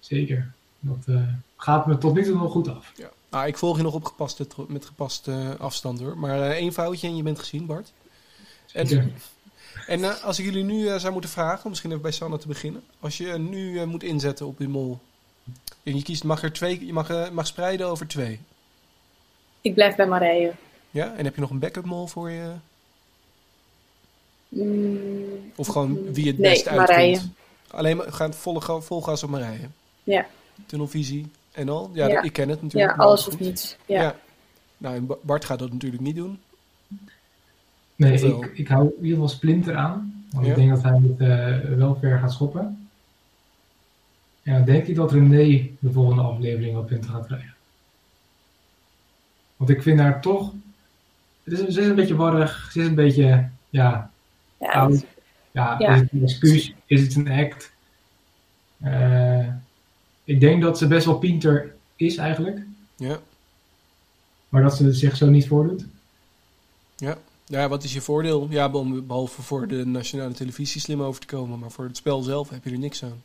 Zeker. 0.01 0.53
Dat 0.81 0.97
eh, 1.07 1.23
gaat 1.57 1.87
me 1.87 1.99
tot 1.99 2.15
nu 2.15 2.25
toe 2.25 2.35
nog 2.37 2.53
goed 2.53 2.69
af. 2.69 2.93
Ja. 2.97 3.11
Nou, 3.31 3.47
ik 3.47 3.59
volg 3.59 3.77
je 3.77 3.83
nog 3.83 3.95
op 3.95 4.05
gepaste, 4.05 4.47
met 4.69 4.85
gepaste 4.85 5.57
afstand 5.59 6.01
hoor. 6.01 6.19
Maar 6.19 6.41
eh, 6.43 6.51
één 6.51 6.73
foutje 6.73 7.07
en 7.09 7.17
je 7.17 7.23
bent 7.23 7.39
gezien, 7.39 7.67
Bart. 7.67 7.93
En, 8.73 8.87
Zeker. 8.87 9.13
en 9.87 10.05
eh, 10.05 10.25
als 10.25 10.39
ik 10.39 10.45
jullie 10.45 10.65
nu 10.65 10.89
eh, 10.89 10.97
zou 10.99 11.13
moeten 11.13 11.31
vragen, 11.31 11.63
om 11.65 11.71
misschien 11.71 11.91
even 11.91 12.03
bij 12.03 12.11
Sanne 12.13 12.39
te 12.39 12.47
beginnen. 12.49 12.83
Als 13.01 13.17
je 13.17 13.27
nu 13.39 13.79
eh, 13.79 13.87
moet 13.87 14.03
inzetten 14.03 14.47
op 14.47 14.59
die 14.59 14.69
mol. 14.69 14.99
En 15.83 15.97
je 15.97 16.03
kiest, 16.03 16.25
mag 16.25 16.43
er 16.43 16.53
twee, 16.53 16.87
je 16.87 16.93
mag, 16.93 17.31
mag 17.33 17.47
spreiden 17.47 17.87
over 17.87 18.07
twee. 18.09 18.41
Ik 19.61 19.75
blijf 19.75 19.97
bij 19.97 20.07
Marije. 20.07 20.53
Ja? 20.91 21.15
En 21.15 21.25
heb 21.25 21.35
je 21.35 21.41
nog 21.41 21.51
een 21.51 21.59
backup 21.59 21.85
mol 21.85 22.07
voor 22.07 22.31
je? 22.31 22.53
Mm, 24.49 25.53
Of 25.57 25.67
gewoon 25.67 26.13
wie 26.13 26.27
het 26.27 26.39
Nee, 26.39 26.51
best 26.53 26.67
uitkomt? 26.69 26.89
Marije. 26.89 27.21
Alleen 27.71 27.97
maar 27.97 28.13
gaan 28.13 28.35
volle, 28.35 28.61
ga- 28.61 28.81
vol 28.81 29.03
gas 29.03 29.23
op 29.23 29.31
Marije. 29.31 29.69
Ja. 30.05 30.27
Tunnelvisie 30.67 31.31
en 31.53 31.69
al. 31.69 31.91
Ja, 31.93 32.07
Ja. 32.07 32.15
dat- 32.15 32.25
ik 32.25 32.33
ken 32.33 32.49
het 32.49 32.59
ja, 32.59 32.65
natuurlijk. 32.65 32.97
maar 32.97 33.07
alles 33.07 33.29
of 33.29 33.39
niets. 33.39 33.77
Ja. 33.87 34.03
Ja. 34.03 34.17
Nou, 34.77 34.97
en 34.97 35.09
Bart 35.23 35.45
gaat 35.45 35.59
dat 35.59 35.73
natuurlijk 35.73 36.03
niet 36.03 36.17
doen. 36.17 36.39
Nee, 37.97 38.19
wel? 38.21 38.45
ik, 38.45 38.59
ik 38.59 38.69
hou 38.69 38.87
in 38.87 38.93
ieder 38.97 39.11
geval 39.11 39.29
Splinter 39.29 39.77
aan. 39.77 40.25
Want 40.31 40.45
Ja. 40.47 40.51
ik 40.51 40.57
denk 40.59 40.71
dat 40.71 40.83
hij 40.83 41.01
het 41.03 41.21
eh, 41.21 41.77
wel 41.77 41.97
ver 42.01 42.19
gaat 42.19 42.33
schoppen. 42.33 42.89
En 44.43 44.53
dan 44.55 44.65
denk 44.65 44.87
ik 44.87 44.95
dat 44.95 45.13
René 45.13 45.69
de 45.79 45.93
volgende 45.93 46.23
aflevering 46.23 46.77
op 46.77 46.87
punten 46.87 47.11
gaat 47.11 47.27
krijgen. 47.27 47.55
Want 49.57 49.71
ik 49.71 49.83
vind 49.83 49.99
haar 50.01 50.21
toch... 50.21 50.53
Het 51.45 51.53
is, 51.53 51.75
ze 51.75 51.81
is 51.81 51.87
een 51.87 51.95
beetje 51.95 52.17
warrig. 52.17 52.69
Ze 52.73 52.81
is 52.81 52.87
een 52.87 52.95
beetje... 52.95 53.49
Ja, 53.71 54.11
Ja, 54.59 54.71
oud. 54.73 55.05
Ja, 55.51 55.77
Ja. 55.79 55.95
is 55.95 56.01
het 56.01 56.13
een 56.13 56.23
excuus? 56.23 56.75
Is 56.87 57.01
het 57.03 57.15
een 57.15 57.29
act? 57.29 57.73
Eh, 58.81 59.47
ik 60.31 60.41
denk 60.41 60.63
dat 60.63 60.79
ze 60.79 60.87
best 60.87 61.07
wel 61.07 61.19
pinter 61.19 61.75
is 61.97 62.17
eigenlijk. 62.17 62.59
Ja. 62.97 63.19
Maar 64.49 64.63
dat 64.63 64.77
ze 64.77 64.93
zich 64.93 65.17
zo 65.17 65.27
niet 65.31 65.47
voordoet. 65.47 65.85
Ja, 67.47 67.69
wat 67.69 67.85
is 67.85 67.93
je 67.93 68.01
voordeel? 68.01 68.47
Ja, 68.51 68.71
be- 68.71 69.03
behalve 69.03 69.43
voor 69.43 69.67
de 69.69 69.87
nationale 69.87 70.35
televisie 70.35 70.81
slim 70.81 71.03
over 71.03 71.21
te 71.21 71.27
komen. 71.27 71.59
Maar 71.59 71.71
voor 71.71 71.85
het 71.85 71.97
spel 71.97 72.23
zelf 72.23 72.49
heb 72.51 72.65
je 72.65 72.71
er 72.71 72.79
niks 72.79 73.05
aan. 73.05 73.23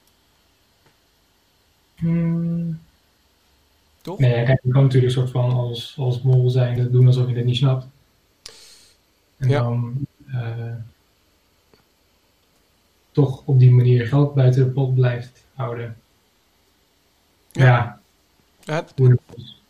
Hmm. 1.95 2.79
Toch? 4.01 4.19
Nee, 4.19 4.45
kijk, 4.45 4.59
je 4.63 4.71
kan 4.71 4.83
natuurlijk 4.83 5.13
een 5.13 5.19
soort 5.19 5.31
van 5.31 5.49
als, 5.51 5.95
als 5.97 6.21
mol 6.21 6.49
zijn 6.49 6.91
doen 6.91 7.07
alsof 7.07 7.29
je 7.29 7.35
het 7.35 7.45
niet 7.45 7.55
snapt. 7.55 7.85
En 9.37 9.49
Ja. 9.49 9.59
dan 9.61 9.93
eh, 10.27 10.73
toch 13.11 13.41
op 13.45 13.59
die 13.59 13.71
manier 13.71 14.07
geld 14.07 14.33
buiten 14.33 14.63
de 14.65 14.71
pot 14.71 14.95
blijft 14.95 15.43
houden. 15.53 15.97
Ja. 17.63 17.99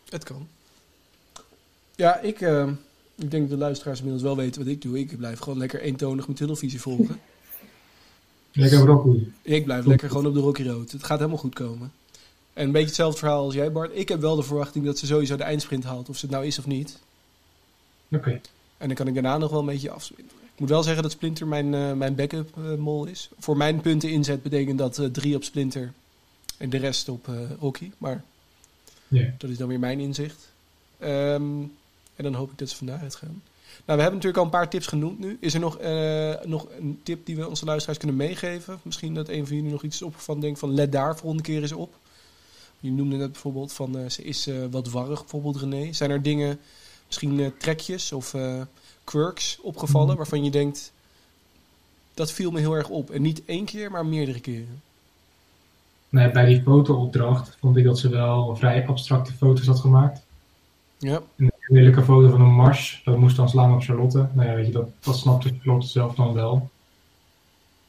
Het, 0.09 0.23
kan. 0.23 0.47
Ja, 1.95 2.19
ik, 2.19 2.41
eh, 2.41 2.67
ik 3.15 3.31
denk 3.31 3.49
dat 3.49 3.49
de 3.49 3.63
luisteraars 3.63 3.97
inmiddels 3.97 4.25
wel 4.25 4.35
weten 4.37 4.63
wat 4.63 4.71
ik 4.71 4.81
doe. 4.81 4.99
Ik 4.99 5.17
blijf 5.17 5.39
gewoon 5.39 5.59
lekker 5.59 5.81
eentonig 5.81 6.25
mijn 6.25 6.37
tunnelvisie 6.37 6.81
volgen. 6.81 7.19
Lekker 8.51 8.83
broccoli. 8.83 9.33
Ik 9.41 9.63
blijf 9.63 9.85
lekker 9.85 10.09
gewoon 10.09 10.25
op 10.25 10.33
de 10.33 10.39
Rocky 10.39 10.63
Road. 10.63 10.91
Het 10.91 11.03
gaat 11.03 11.17
helemaal 11.17 11.39
goed 11.39 11.55
komen. 11.55 11.91
En 12.53 12.65
een 12.65 12.71
beetje 12.71 12.87
hetzelfde 12.87 13.19
verhaal 13.19 13.43
als 13.43 13.53
jij, 13.53 13.71
Bart. 13.71 13.91
Ik 13.93 14.09
heb 14.09 14.21
wel 14.21 14.35
de 14.35 14.43
verwachting 14.43 14.85
dat 14.85 14.97
ze 14.97 15.05
sowieso 15.05 15.35
de 15.35 15.43
eindsprint 15.43 15.83
haalt. 15.83 16.09
Of 16.09 16.17
ze 16.17 16.25
het 16.25 16.35
nou 16.35 16.45
is 16.45 16.59
of 16.59 16.65
niet. 16.65 16.99
Oké. 18.11 18.41
En 18.77 18.87
dan 18.87 18.95
kan 18.95 19.07
ik 19.07 19.13
daarna 19.13 19.37
nog 19.37 19.51
wel 19.51 19.59
een 19.59 19.65
beetje 19.65 19.89
afsprinten. 19.89 20.37
Ik 20.53 20.59
moet 20.61 20.69
wel 20.69 20.83
zeggen 20.83 21.03
dat 21.03 21.11
Splinter 21.11 21.47
mijn, 21.47 21.73
eh, 21.73 21.93
mijn 21.93 22.15
backup 22.15 22.57
eh, 22.57 22.75
mol 22.75 23.05
is. 23.05 23.29
Voor 23.39 23.57
mijn 23.57 23.81
punten 23.81 24.09
inzet 24.09 24.43
betekent 24.43 24.77
dat 24.77 24.99
eh, 24.99 25.05
drie 25.05 25.35
op 25.35 25.43
Splinter 25.43 25.93
en 26.57 26.69
de 26.69 26.77
rest 26.77 27.09
op 27.09 27.27
eh, 27.27 27.35
Rocky. 27.59 27.91
Maar 27.97 28.23
Ja. 29.07 29.33
dat 29.37 29.49
is 29.49 29.57
dan 29.57 29.67
weer 29.67 29.79
mijn 29.79 29.99
inzicht. 29.99 30.49
Ehm, 30.97 31.43
en 32.15 32.23
dan 32.23 32.33
hoop 32.33 32.51
ik 32.51 32.57
dat 32.57 32.69
ze 32.69 32.75
van 32.75 32.87
daaruit 32.87 33.15
gaan. 33.15 33.41
Nou, 33.85 33.97
we 33.97 34.03
hebben 34.03 34.13
natuurlijk 34.13 34.37
al 34.37 34.43
een 34.43 34.49
paar 34.59 34.69
tips 34.69 34.87
genoemd 34.87 35.19
nu. 35.19 35.37
Is 35.39 35.53
er 35.53 35.59
nog, 35.59 35.77
eh, 35.77 36.33
nog 36.45 36.67
een 36.79 36.99
tip 37.03 37.25
die 37.25 37.35
we 37.35 37.47
onze 37.49 37.65
luisteraars 37.65 37.97
kunnen 37.97 38.17
meegeven? 38.17 38.79
Misschien 38.83 39.13
dat 39.13 39.29
een 39.29 39.47
van 39.47 39.55
jullie 39.55 39.71
nog 39.71 39.83
iets 39.83 40.01
op 40.01 40.15
van 40.19 40.39
denkt 40.39 40.59
van 40.59 40.73
let 40.73 40.91
daar 40.91 41.17
volgende 41.17 41.43
keer 41.43 41.61
eens 41.61 41.71
op. 41.71 41.93
Je 42.79 42.91
noemde 42.91 43.15
net 43.15 43.31
bijvoorbeeld 43.31 43.73
van 43.73 43.97
eh, 43.97 44.09
ze 44.09 44.23
is 44.23 44.47
eh, 44.47 44.55
wat 44.71 44.89
warrig, 44.89 45.19
bijvoorbeeld 45.19 45.57
René. 45.57 45.93
Zijn 45.93 46.11
er 46.11 46.21
dingen, 46.21 46.59
misschien 47.05 47.39
eh, 47.39 47.47
trekjes 47.57 48.11
of 48.11 48.33
eh, 48.33 48.61
quirks 49.03 49.59
opgevallen 49.61 50.07
Mhm. 50.07 50.17
waarvan 50.17 50.43
je 50.43 50.51
denkt 50.51 50.91
dat 52.13 52.31
viel 52.31 52.51
me 52.51 52.59
heel 52.59 52.73
erg 52.73 52.89
op. 52.89 53.09
En 53.09 53.21
niet 53.21 53.41
één 53.45 53.65
keer, 53.65 53.91
maar 53.91 54.05
meerdere 54.05 54.39
keren. 54.39 54.81
Nee, 56.15 56.31
bij 56.31 56.45
die 56.45 56.61
fotoopdracht 56.61 57.57
vond 57.59 57.77
ik 57.77 57.83
dat 57.83 57.99
ze 57.99 58.09
wel 58.09 58.55
vrij 58.55 58.87
abstracte 58.87 59.33
foto's 59.33 59.65
had 59.65 59.79
gemaakt. 59.79 60.25
Ja, 60.97 61.21
Een 61.35 61.51
lelijke 61.67 62.03
foto 62.03 62.29
van 62.29 62.41
een 62.41 62.53
mars, 62.53 63.01
dat 63.03 63.17
moest 63.17 63.35
dan 63.35 63.49
slaan 63.49 63.73
op 63.73 63.81
Charlotte. 63.83 64.27
Nou 64.33 64.49
ja, 64.49 64.55
weet 64.55 64.65
je, 64.65 64.71
dat, 64.71 64.89
dat 64.99 65.17
snapte 65.17 65.53
Charlotte 65.61 65.87
zelf 65.87 66.15
dan 66.15 66.33
wel. 66.33 66.69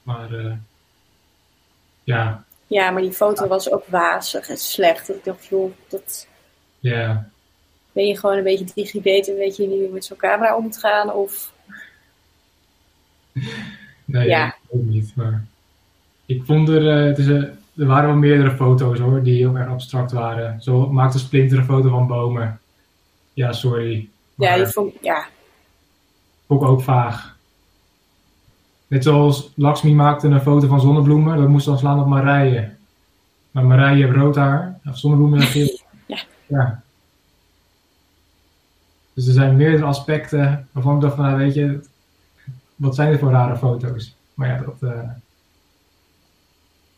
Maar 0.02 0.34
eh, 0.34 0.52
ja, 2.04 2.44
ja, 2.66 2.90
maar 2.90 3.02
die 3.02 3.12
foto 3.12 3.46
was 3.46 3.70
ook 3.70 3.86
wazig 3.86 4.48
en 4.48 4.56
slecht. 4.58 5.06
Dat 5.06 5.16
ik 5.16 5.24
dacht, 5.24 5.46
joh, 5.46 5.72
dat 5.88 6.26
ja, 6.78 7.28
ben 7.92 8.06
je 8.06 8.18
gewoon 8.18 8.36
een 8.36 8.42
beetje 8.44 8.66
digibet 8.74 9.28
en 9.28 9.36
weet 9.36 9.56
je 9.56 9.66
niet 9.66 9.80
hoe 9.80 9.92
met 9.92 10.04
zo'n 10.04 10.16
camera 10.16 10.56
om 10.56 10.62
moet 10.62 10.78
gaan. 10.78 11.12
Of 11.12 11.52
nee, 14.04 14.28
Ja. 14.28 14.56
ook 14.68 14.82
niet. 14.82 15.16
Maar 15.16 15.44
ik 16.26 16.44
vond 16.44 16.68
er, 16.68 16.90
eh, 16.90 17.06
het 17.06 17.18
is, 17.18 17.48
er 17.76 17.86
waren 17.86 18.08
wel 18.08 18.16
meerdere 18.18 18.56
foto's 18.56 18.98
hoor, 18.98 19.22
die 19.22 19.36
heel 19.36 19.56
erg 19.56 19.68
abstract 19.68 20.12
waren. 20.12 20.62
Zo 20.62 20.90
maakte 20.92 21.18
Splinter 21.18 21.58
een 21.58 21.64
foto 21.64 21.88
van 21.88 22.06
bomen. 22.06 22.60
Ja, 23.32 23.52
sorry. 23.52 24.08
ja, 24.34 24.56
die 24.56 24.66
vond, 24.66 24.94
ja, 25.02 25.26
vond 26.46 26.62
ik 26.62 26.68
ook 26.68 26.82
vaag. 26.82 27.36
Net 28.86 29.02
zoals 29.04 29.52
Lakshmi 29.54 29.94
maakte 29.94 30.28
een 30.28 30.40
foto 30.40 30.66
van 30.66 30.80
zonnebloemen, 30.80 31.36
dat 31.36 31.48
moest 31.48 31.66
dan 31.66 31.78
slaan 31.78 32.00
op 32.00 32.06
Marije. 32.06 32.70
Maar 33.50 33.64
Marije 33.64 34.04
heeft 34.04 34.16
rood 34.16 34.36
haar, 34.36 34.78
of 34.84 34.98
zonnebloemen 34.98 35.38
heeft 35.40 35.50
geel. 35.52 35.78
Ja. 36.06 36.18
ja. 36.46 36.82
Dus 39.12 39.26
er 39.26 39.32
zijn 39.32 39.56
meerdere 39.56 39.84
aspecten 39.84 40.68
waarvan 40.72 40.94
ik 40.94 41.00
dacht 41.00 41.14
van, 41.14 41.24
nou, 41.24 41.36
weet 41.38 41.54
je, 41.54 41.80
wat 42.76 42.94
zijn 42.94 43.10
dit 43.10 43.20
voor 43.20 43.30
rare 43.30 43.56
foto's? 43.56 44.14
Maar 44.34 44.48
ja, 44.48 44.56
dat, 44.62 44.90
eh 44.90 45.10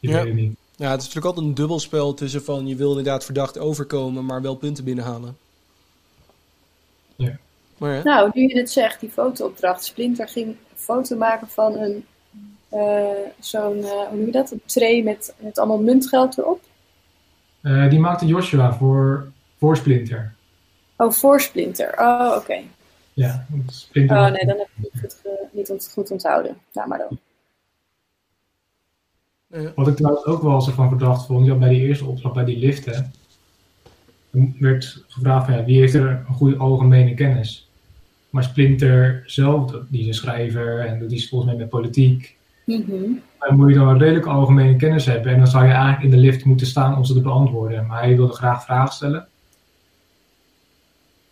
ik 0.01 0.11
Ja. 0.11 0.17
weet 0.17 0.25
het 0.25 0.35
niet. 0.35 0.58
Ja, 0.79 0.91
het 0.91 1.01
is 1.01 1.07
natuurlijk 1.07 1.27
altijd 1.27 1.47
een 1.47 1.55
dubbelspel 1.55 2.15
tussen 2.15 2.45
van 2.45 2.67
je 2.67 2.77
wil 2.77 2.89
inderdaad 2.89 3.25
verdacht 3.25 3.59
overkomen, 3.59 4.25
maar 4.25 4.43
wel 4.43 4.55
punten 4.55 4.85
binnenhalen. 4.85 5.37
Ja. 7.17 7.39
Maar 7.79 7.95
ja, 7.95 8.03
nou, 8.03 8.31
nu 8.35 8.43
je 8.43 8.59
het 8.59 8.71
zegt, 8.71 9.01
die 9.01 9.11
fotoopdracht. 9.11 9.85
Splinter 9.85 10.29
ging 10.29 10.47
een 10.47 10.59
foto 10.75 11.17
maken 11.17 11.49
van 11.49 11.77
een, 11.77 12.05
eh, 12.69 13.31
zo'n, 13.39 13.83
eh, 13.83 13.91
hoe 13.91 14.17
noem 14.17 14.27
je 14.27 14.33
dat? 14.33 14.51
Een 14.51 14.63
tray 14.65 15.03
met, 15.03 15.35
met 15.39 15.59
allemaal 15.59 15.81
muntgeld 15.81 16.39
erop. 16.39 16.61
Eh, 17.61 17.91
die 17.91 17.99
maakte 17.99 18.27
Joshua 18.27 18.73
voor, 18.73 19.31
voor 19.57 19.77
Splinter. 19.77 20.35
Oh, 20.97 21.11
voor 21.11 21.41
Splinter. 21.41 21.95
Oh, 21.99 22.37
oké. 22.37 22.61
Ja, 23.13 23.47
Splinter 23.67 24.17
Oh 24.17 24.31
nee, 24.31 24.47
dan 24.47 24.59
heb 24.59 24.69
ik 24.93 25.01
het 25.01 25.23
niet 25.51 25.91
goed 25.93 26.11
onthouden. 26.11 26.57
Nou, 26.73 26.89
maar 26.89 26.99
dan. 26.99 27.19
Ja. 29.51 29.73
Wat 29.75 29.89
ik 29.89 29.97
trouwens 29.97 30.25
ook 30.25 30.43
wel 30.43 30.61
zo 30.61 30.73
van 30.73 30.89
verdacht 30.89 31.27
vond, 31.27 31.47
ja, 31.47 31.55
bij 31.55 31.69
die 31.69 31.87
eerste 31.87 32.05
opdracht, 32.05 32.35
bij 32.35 32.45
die 32.45 32.59
liften, 32.59 33.13
werd 34.59 35.05
gevraagd 35.09 35.47
van 35.47 35.55
ja, 35.55 35.65
wie 35.65 35.81
heeft 35.81 35.95
er 35.95 36.25
een 36.29 36.35
goede 36.35 36.57
algemene 36.57 37.15
kennis? 37.15 37.69
Maar 38.31 38.45
Splinter 38.45 39.23
zelf, 39.27 39.75
die 39.89 40.01
is 40.01 40.07
een 40.07 40.15
schrijver 40.15 40.79
en 40.79 40.99
doet 40.99 41.13
iets 41.13 41.29
volgens 41.29 41.51
mij 41.51 41.61
met 41.61 41.69
politiek. 41.69 42.37
Mhm. 42.65 43.03
Dan 43.39 43.57
moet 43.57 43.69
je 43.69 43.75
dan 43.75 43.89
een 43.89 43.99
redelijk 43.99 44.27
algemene 44.27 44.77
kennis 44.77 45.07
hebben. 45.07 45.33
En 45.33 45.39
dan 45.39 45.47
zou 45.47 45.65
je 45.65 45.73
eigenlijk 45.73 46.03
in 46.03 46.11
de 46.11 46.17
lift 46.17 46.45
moeten 46.45 46.67
staan 46.67 46.97
om 46.97 47.05
ze 47.05 47.13
te 47.13 47.21
beantwoorden. 47.21 47.87
Maar 47.87 48.03
hij 48.03 48.17
wilde 48.17 48.33
graag 48.33 48.65
vragen 48.65 48.95
stellen. 48.95 49.29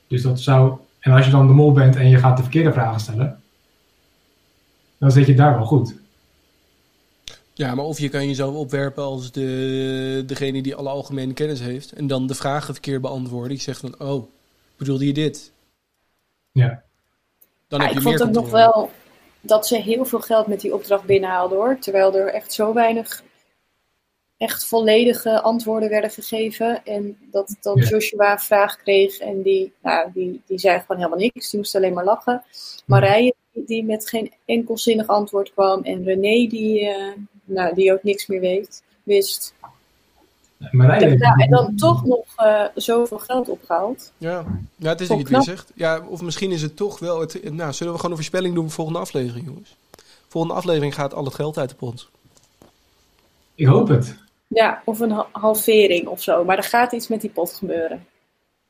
Dus 0.06 0.22
dat 0.22 0.40
zou. 0.40 0.78
En 1.00 1.12
als 1.12 1.24
je 1.24 1.30
dan 1.30 1.46
de 1.46 1.52
mol 1.52 1.72
bent 1.72 1.96
en 1.96 2.08
je 2.08 2.18
gaat 2.18 2.36
de 2.36 2.42
verkeerde 2.42 2.72
vragen 2.72 3.00
stellen, 3.00 3.40
dan 4.98 5.10
zit 5.10 5.26
je 5.26 5.34
daar 5.34 5.54
wel 5.54 5.66
goed. 5.66 5.94
Ja, 7.56 7.74
maar 7.74 7.84
of 7.84 7.98
je 7.98 8.08
kan 8.08 8.26
jezelf 8.26 8.54
opwerpen 8.54 9.02
als 9.02 9.32
de, 9.32 10.22
degene 10.26 10.62
die 10.62 10.74
alle 10.74 10.88
algemene 10.88 11.32
kennis 11.32 11.60
heeft. 11.60 11.92
En 11.92 12.06
dan 12.06 12.26
de 12.26 12.34
vragen 12.34 12.72
verkeerd 12.74 13.00
beantwoorden. 13.00 13.48
Die 13.50 13.60
zegt 13.60 13.80
van, 13.80 14.00
oh, 14.00 14.26
bedoelde 14.76 15.06
je 15.06 15.12
dit? 15.12 15.52
Ja. 16.52 16.82
Dan 17.68 17.80
Ja, 17.80 17.84
heb 17.86 17.94
je 17.94 18.00
ik 18.00 18.06
vond 18.06 18.22
ook 18.22 18.30
nog 18.34 18.50
wel 18.50 18.90
dat 19.40 19.66
ze 19.66 19.76
heel 19.76 20.04
veel 20.04 20.20
geld 20.20 20.46
met 20.46 20.60
die 20.60 20.74
opdracht 20.74 21.04
binnenhaalden 21.04 21.58
hoor. 21.58 21.78
Terwijl 21.78 22.14
er 22.16 22.26
echt 22.34 22.52
zo 22.52 22.72
weinig 22.72 23.22
echt 24.36 24.66
volledige 24.66 25.40
antwoorden 25.40 25.88
werden 25.88 26.10
gegeven. 26.10 26.84
En 26.84 27.18
dat, 27.30 27.56
dat 27.60 27.78
Ja. 27.78 27.88
Joshua 27.88 28.32
een 28.32 28.38
vraag 28.38 28.76
kreeg 28.76 29.18
en 29.18 29.42
die, 29.42 29.72
nou, 29.82 30.10
die, 30.14 30.42
die 30.46 30.58
zei 30.58 30.80
gewoon 30.80 30.96
helemaal 30.96 31.18
niks. 31.18 31.50
Die 31.50 31.60
moest 31.60 31.74
alleen 31.74 31.92
maar 31.94 32.04
lachen. 32.04 32.42
Marije 32.86 33.34
die- 33.52 33.64
die 33.66 33.84
met 33.84 34.08
geen 34.08 34.32
enkel 34.44 34.78
zinnig 34.78 35.06
antwoord 35.06 35.52
kwam. 35.52 35.82
En 35.82 36.04
René 36.04 36.46
die, 36.48 36.88
eh, 36.88 37.12
nou, 37.46 37.74
die 37.74 37.92
ook 37.92 38.02
niks 38.02 38.26
meer 38.26 38.40
weet, 38.40 38.82
wist. 39.02 39.54
Maar 40.70 41.00
en 41.02 41.50
dan 41.50 41.76
toch 41.76 42.04
nog 42.04 42.24
eh, 42.36 42.64
zoveel 42.74 43.18
geld 43.18 43.48
opgehaald. 43.48 44.12
Ja. 44.18 44.44
ja, 44.76 44.88
het 44.88 45.00
is 45.00 45.08
weer 45.08 45.24
knap. 45.24 45.42
zegt. 45.42 45.72
Ja, 45.74 46.00
of 46.08 46.22
misschien 46.22 46.50
is 46.50 46.62
het 46.62 46.76
toch 46.76 46.98
wel... 46.98 47.20
Het, 47.20 47.52
nou, 47.52 47.72
zullen 47.72 47.92
we 47.92 47.98
gewoon 47.98 48.10
een 48.10 48.16
voorspelling 48.22 48.54
doen 48.54 48.64
voor 48.64 48.72
volgende 48.72 48.98
aflevering, 49.00 49.46
jongens? 49.46 49.76
Volgende 50.28 50.56
aflevering 50.56 50.94
gaat 50.94 51.14
al 51.14 51.24
het 51.24 51.34
geld 51.34 51.58
uit 51.58 51.68
de 51.68 51.74
pot. 51.74 52.08
Ik 53.54 53.66
hoop 53.66 53.88
het. 53.88 54.16
Ja, 54.48 54.82
of 54.84 55.00
een 55.00 55.10
ha- 55.10 55.28
halvering 55.32 56.06
of 56.06 56.22
zo. 56.22 56.44
Maar 56.44 56.56
er 56.56 56.62
gaat 56.62 56.92
iets 56.92 57.08
met 57.08 57.20
die 57.20 57.30
pot 57.30 57.52
gebeuren. 57.52 58.04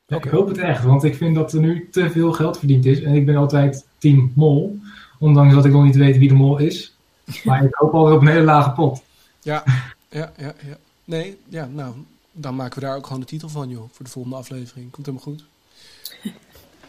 Ja, 0.05 0.17
Ik 0.17 0.23
hoop 0.23 0.47
het 0.47 0.57
echt, 0.57 0.83
want 0.83 1.03
ik 1.03 1.15
vind 1.15 1.35
dat 1.35 1.53
er 1.53 1.59
nu 1.59 1.89
te 1.91 2.09
veel 2.09 2.31
geld 2.31 2.57
verdiend 2.57 2.85
is. 2.85 3.01
En 3.01 3.13
ik 3.13 3.25
ben 3.25 3.35
altijd 3.35 3.85
team 3.97 4.31
mol. 4.35 4.77
Ondanks 5.19 5.53
dat 5.55 5.65
ik 5.65 5.71
nog 5.71 5.83
niet 5.83 5.95
weet 5.95 6.17
wie 6.17 6.27
de 6.27 6.33
mol 6.33 6.57
is. 6.57 6.96
Maar 7.43 7.63
ik 7.63 7.73
hoop 7.73 7.93
altijd 7.93 8.15
op 8.15 8.21
een 8.21 8.27
hele 8.27 8.43
lage 8.43 8.71
pot. 8.71 9.01
Ja, 9.41 9.63
ja, 10.09 10.31
ja, 10.37 10.53
ja. 10.67 10.77
Nee, 11.03 11.37
ja, 11.49 11.65
nou, 11.65 11.93
dan 12.31 12.55
maken 12.55 12.79
we 12.79 12.85
daar 12.85 12.95
ook 12.95 13.05
gewoon 13.05 13.21
de 13.21 13.27
titel 13.27 13.49
van, 13.49 13.69
joh, 13.69 13.89
voor 13.91 14.05
de 14.05 14.11
volgende 14.11 14.37
aflevering. 14.37 14.91
Komt 14.91 15.05
helemaal 15.05 15.27
goed. 15.27 15.43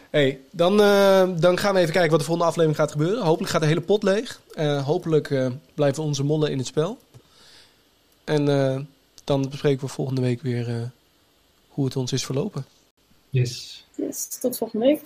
hey, 0.09 0.39
dan, 0.51 0.81
eh, 0.81 1.29
dan 1.39 1.57
gaan 1.57 1.73
we 1.73 1.79
even 1.79 1.93
kijken 1.93 2.11
wat 2.11 2.19
de 2.19 2.25
volgende 2.25 2.49
aflevering 2.49 2.79
gaat 2.79 2.91
gebeuren. 2.91 3.23
Hopelijk 3.23 3.51
gaat 3.51 3.61
de 3.61 3.67
hele 3.67 3.81
pot 3.81 4.03
leeg. 4.03 4.41
Eh, 4.53 4.85
hopelijk 4.85 5.29
eh, 5.29 5.47
blijven 5.73 6.03
onze 6.03 6.23
mollen 6.23 6.51
in 6.51 6.57
het 6.57 6.67
spel. 6.67 6.97
En 8.29 8.49
eh, 8.49 8.79
dan 9.23 9.49
bespreken 9.49 9.85
we 9.85 9.91
volgende 9.91 10.21
week 10.21 10.41
weer 10.41 10.69
eh, 10.69 10.81
hoe 11.67 11.85
het 11.85 11.95
ons 11.95 12.11
is 12.11 12.25
verlopen. 12.25 12.65
Yes. 13.29 13.85
Yes, 13.95 14.27
tot 14.39 14.57
volgende 14.57 14.85
week. 14.85 15.01